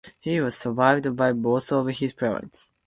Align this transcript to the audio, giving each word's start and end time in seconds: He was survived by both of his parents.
He 0.19 0.41
was 0.41 0.57
survived 0.57 1.15
by 1.15 1.31
both 1.31 1.71
of 1.71 1.85
his 1.89 2.11
parents. 2.11 2.71